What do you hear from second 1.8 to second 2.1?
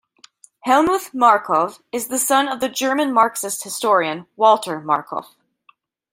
is